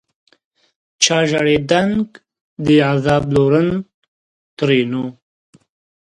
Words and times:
چا 1.03 1.17
ژړېدنک 1.29 2.09
دي 2.65 2.75
عذاب 2.91 3.23
لورن؛ 3.35 3.69
ترينو 4.57 5.03